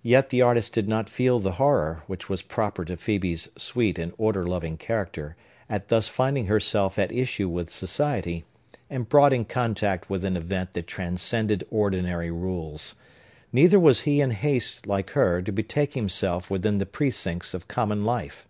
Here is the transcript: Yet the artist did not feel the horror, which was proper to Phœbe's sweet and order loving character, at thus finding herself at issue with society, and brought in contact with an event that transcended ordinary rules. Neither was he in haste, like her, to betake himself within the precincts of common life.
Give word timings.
Yet 0.00 0.30
the 0.30 0.40
artist 0.40 0.72
did 0.72 0.88
not 0.88 1.10
feel 1.10 1.38
the 1.38 1.52
horror, 1.60 2.04
which 2.06 2.26
was 2.26 2.40
proper 2.40 2.86
to 2.86 2.96
Phœbe's 2.96 3.50
sweet 3.62 3.98
and 3.98 4.14
order 4.16 4.46
loving 4.46 4.78
character, 4.78 5.36
at 5.68 5.88
thus 5.88 6.08
finding 6.08 6.46
herself 6.46 6.98
at 6.98 7.12
issue 7.12 7.50
with 7.50 7.68
society, 7.68 8.46
and 8.88 9.10
brought 9.10 9.34
in 9.34 9.44
contact 9.44 10.08
with 10.08 10.24
an 10.24 10.38
event 10.38 10.72
that 10.72 10.86
transcended 10.86 11.64
ordinary 11.70 12.30
rules. 12.30 12.94
Neither 13.52 13.78
was 13.78 14.00
he 14.08 14.22
in 14.22 14.30
haste, 14.30 14.86
like 14.86 15.10
her, 15.10 15.42
to 15.42 15.52
betake 15.52 15.92
himself 15.92 16.50
within 16.50 16.78
the 16.78 16.86
precincts 16.86 17.52
of 17.52 17.68
common 17.68 18.06
life. 18.06 18.48